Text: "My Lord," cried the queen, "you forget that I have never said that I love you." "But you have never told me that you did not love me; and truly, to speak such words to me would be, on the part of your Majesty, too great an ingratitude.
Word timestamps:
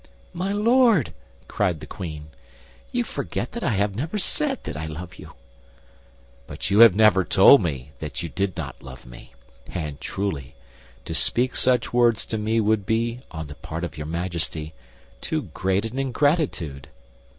"My 0.33 0.51
Lord," 0.51 1.13
cried 1.47 1.79
the 1.79 1.85
queen, 1.85 2.29
"you 2.91 3.03
forget 3.03 3.51
that 3.51 3.63
I 3.63 3.73
have 3.73 3.93
never 3.95 4.17
said 4.17 4.63
that 4.63 4.75
I 4.75 4.87
love 4.87 5.17
you." 5.17 5.33
"But 6.47 6.71
you 6.71 6.79
have 6.79 6.95
never 6.95 7.23
told 7.23 7.61
me 7.61 7.91
that 7.99 8.23
you 8.23 8.27
did 8.27 8.57
not 8.57 8.81
love 8.81 9.05
me; 9.05 9.35
and 9.67 10.01
truly, 10.01 10.55
to 11.05 11.13
speak 11.13 11.53
such 11.55 11.93
words 11.93 12.25
to 12.25 12.39
me 12.39 12.59
would 12.59 12.83
be, 12.83 13.19
on 13.29 13.45
the 13.45 13.53
part 13.53 13.83
of 13.83 13.95
your 13.95 14.07
Majesty, 14.07 14.73
too 15.21 15.51
great 15.53 15.85
an 15.85 15.99
ingratitude. 15.99 16.87